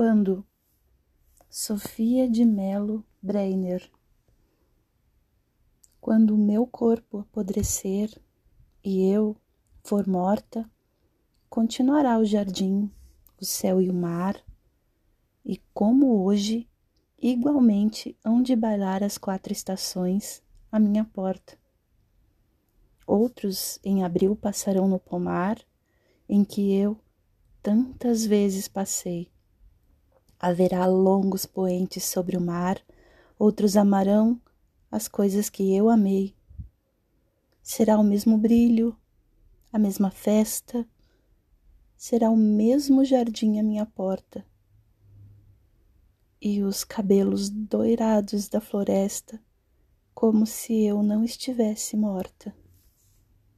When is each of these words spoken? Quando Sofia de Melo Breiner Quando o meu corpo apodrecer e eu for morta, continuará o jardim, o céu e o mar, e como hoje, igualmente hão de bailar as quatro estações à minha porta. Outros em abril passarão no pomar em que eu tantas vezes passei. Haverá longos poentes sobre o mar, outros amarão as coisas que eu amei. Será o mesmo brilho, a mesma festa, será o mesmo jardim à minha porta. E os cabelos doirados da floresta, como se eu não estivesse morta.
Quando 0.00 0.46
Sofia 1.50 2.30
de 2.30 2.44
Melo 2.44 3.04
Breiner 3.20 3.90
Quando 6.00 6.36
o 6.36 6.38
meu 6.38 6.68
corpo 6.68 7.18
apodrecer 7.18 8.08
e 8.84 9.10
eu 9.10 9.36
for 9.82 10.06
morta, 10.06 10.70
continuará 11.50 12.16
o 12.16 12.24
jardim, 12.24 12.88
o 13.40 13.44
céu 13.44 13.82
e 13.82 13.90
o 13.90 13.92
mar, 13.92 14.40
e 15.44 15.60
como 15.74 16.22
hoje, 16.22 16.70
igualmente 17.20 18.16
hão 18.24 18.40
de 18.40 18.54
bailar 18.54 19.02
as 19.02 19.18
quatro 19.18 19.52
estações 19.52 20.40
à 20.70 20.78
minha 20.78 21.04
porta. 21.04 21.58
Outros 23.04 23.80
em 23.82 24.04
abril 24.04 24.36
passarão 24.36 24.86
no 24.86 25.00
pomar 25.00 25.58
em 26.28 26.44
que 26.44 26.72
eu 26.72 26.96
tantas 27.60 28.24
vezes 28.24 28.68
passei. 28.68 29.36
Haverá 30.40 30.86
longos 30.86 31.44
poentes 31.46 32.04
sobre 32.04 32.36
o 32.36 32.40
mar, 32.40 32.80
outros 33.38 33.76
amarão 33.76 34.40
as 34.90 35.08
coisas 35.08 35.50
que 35.50 35.74
eu 35.74 35.88
amei. 35.88 36.34
Será 37.62 37.98
o 37.98 38.04
mesmo 38.04 38.38
brilho, 38.38 38.96
a 39.72 39.78
mesma 39.78 40.10
festa, 40.10 40.86
será 41.96 42.30
o 42.30 42.36
mesmo 42.36 43.04
jardim 43.04 43.58
à 43.58 43.62
minha 43.62 43.84
porta. 43.84 44.46
E 46.40 46.62
os 46.62 46.84
cabelos 46.84 47.50
doirados 47.50 48.48
da 48.48 48.60
floresta, 48.60 49.40
como 50.14 50.46
se 50.46 50.84
eu 50.84 51.02
não 51.02 51.24
estivesse 51.24 51.96
morta. 51.96 52.54